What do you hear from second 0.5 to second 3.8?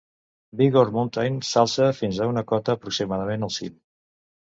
Bighorn Mountain s'alça fins a una cota aproximadament al cim.